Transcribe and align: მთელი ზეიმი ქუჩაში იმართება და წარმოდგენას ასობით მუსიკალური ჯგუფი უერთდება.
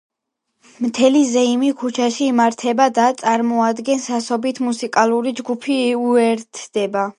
მთელი 0.85 1.19
ზეიმი 1.31 1.69
ქუჩაში 1.81 2.25
იმართება 2.29 2.89
და 2.97 3.05
წარმოდგენას 3.21 4.09
ასობით 4.21 4.65
მუსიკალური 4.71 5.37
ჯგუფი 5.43 5.81
უერთდება. 6.09 7.09